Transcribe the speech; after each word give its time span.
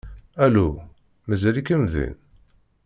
Alu? 0.45 0.69
Mazal-ikem 1.27 1.83
din? 1.91 2.15